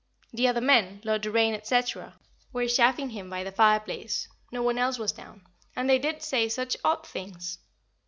[0.33, 1.83] The other men, Lord Doraine, &c.,
[2.51, 6.49] were chaffing him by the fireplace no one else was down and they did say
[6.49, 7.59] such odd things.